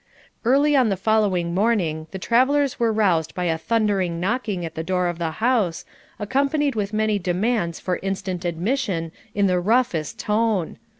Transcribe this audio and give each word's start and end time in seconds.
Early 0.43 0.75
on 0.75 0.89
the 0.89 0.97
following 0.97 1.53
morning 1.53 2.07
the 2.09 2.17
travellers 2.17 2.79
were 2.79 2.91
roused 2.91 3.35
by 3.35 3.43
a 3.43 3.57
thundering 3.59 4.19
knocking 4.19 4.65
at 4.65 4.73
the 4.73 4.83
door 4.83 5.05
of 5.05 5.19
the 5.19 5.29
house, 5.29 5.85
accompanied 6.17 6.73
with 6.73 6.91
many 6.91 7.19
demands 7.19 7.79
for 7.79 7.99
instant 8.01 8.43
admission 8.43 9.11
in 9.35 9.45
the 9.45 9.59
roughest 9.59 10.17
tone. 10.17 10.79